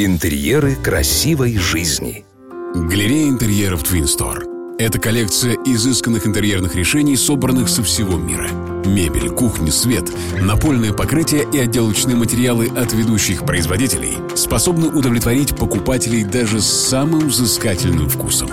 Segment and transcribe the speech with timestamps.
[0.00, 2.24] Интерьеры красивой жизни.
[2.72, 4.76] Галерея интерьеров Twin Store.
[4.78, 8.48] Это коллекция изысканных интерьерных решений, собранных со всего мира.
[8.86, 10.04] Мебель, кухня, свет,
[10.40, 18.08] напольное покрытие и отделочные материалы от ведущих производителей способны удовлетворить покупателей даже с самым взыскательным
[18.08, 18.50] вкусом.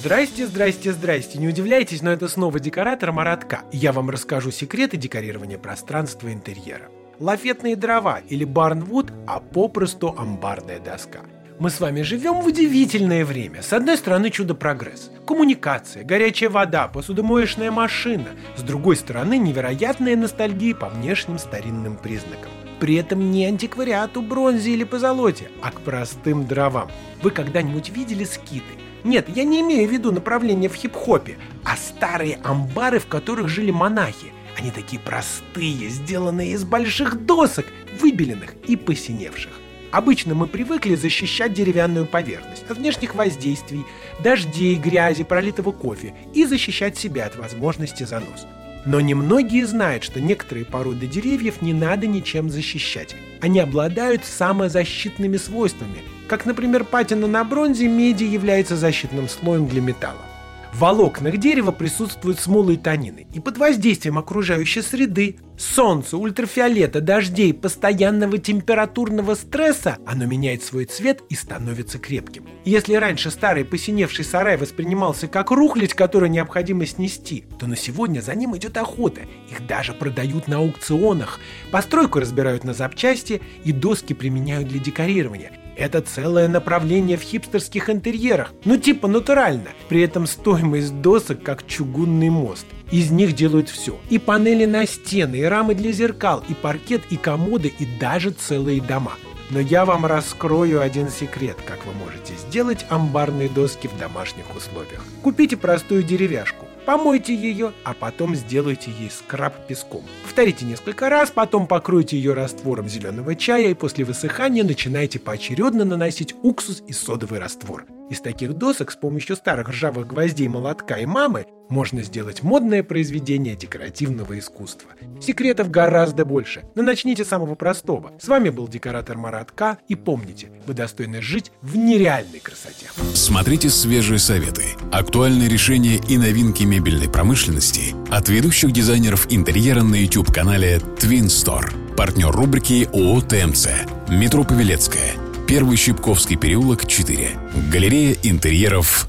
[0.00, 1.40] Здрасте, здрасте, здрасте.
[1.40, 3.62] Не удивляйтесь, но это снова декоратор Маратка.
[3.72, 6.88] Я вам расскажу секреты декорирования пространства интерьера.
[7.20, 11.20] Лафетные дрова или барнвуд, а попросту амбарная доска.
[11.58, 13.60] Мы с вами живем в удивительное время.
[13.60, 15.10] С одной стороны чудо-прогресс.
[15.26, 18.28] Коммуникация, горячая вода, посудомоечная машина.
[18.56, 22.50] С другой стороны невероятная ностальгия по внешним старинным признакам.
[22.80, 26.90] При этом не антиквариату бронзе или позолоте, а к простым дровам.
[27.22, 28.72] Вы когда-нибудь видели скиты?
[29.04, 33.70] Нет, я не имею в виду направление в хип-хопе, а старые амбары, в которых жили
[33.70, 34.32] монахи.
[34.58, 37.66] Они такие простые, сделанные из больших досок,
[38.00, 39.52] выбеленных и посиневших.
[39.90, 43.84] Обычно мы привыкли защищать деревянную поверхность от внешних воздействий,
[44.22, 48.46] дождей, грязи, пролитого кофе и защищать себя от возможности занос.
[48.86, 53.14] Но немногие знают, что некоторые породы деревьев не надо ничем защищать.
[53.40, 60.24] Они обладают самозащитными свойствами, как, например, патина на бронзе меди является защитным слоем для металла.
[60.72, 67.52] В волокнах дерева присутствуют смолы и танины, и под воздействием окружающей среды, солнца, ультрафиолета, дождей,
[67.52, 72.46] постоянного температурного стресса оно меняет свой цвет и становится крепким.
[72.64, 78.34] Если раньше старый посиневший сарай воспринимался как рухлядь, которую необходимо снести, то на сегодня за
[78.34, 79.22] ним идет охота.
[79.50, 81.40] Их даже продают на аукционах.
[81.72, 85.52] Постройку разбирают на запчасти и доски применяют для декорирования.
[85.80, 89.70] Это целое направление в хипстерских интерьерах, ну типа натурально.
[89.88, 92.66] При этом стоимость досок как чугунный мост.
[92.90, 93.98] Из них делают все.
[94.10, 98.82] И панели на стены, и рамы для зеркал, и паркет, и комоды, и даже целые
[98.82, 99.14] дома.
[99.48, 105.02] Но я вам раскрою один секрет, как вы можете сделать амбарные доски в домашних условиях.
[105.22, 110.02] Купите простую деревяшку, Помойте ее, а потом сделайте ей скраб песком.
[110.24, 116.34] Повторите несколько раз, потом покройте ее раствором зеленого чая и после высыхания начинайте поочередно наносить
[116.42, 117.86] уксус и содовый раствор.
[118.10, 123.54] Из таких досок с помощью старых ржавых гвоздей молотка и мамы можно сделать модное произведение
[123.54, 124.90] декоративного искусства.
[125.20, 128.10] Секретов гораздо больше, но начните с самого простого.
[128.20, 129.78] С вами был декоратор Марат К.
[129.86, 132.86] И помните, вы достойны жить в нереальной красоте.
[133.14, 140.78] Смотрите свежие советы, актуальные решения и новинки мебельной промышленности от ведущих дизайнеров интерьера на YouTube-канале
[140.98, 141.94] Twin Store.
[141.94, 143.68] Партнер рубрики ООО ТМЦ.
[144.08, 145.29] Метро Павелецкая.
[145.50, 147.30] Первый Щипковский переулок, 4.
[147.72, 149.08] Галерея интерьеров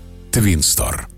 [0.62, 1.11] Store.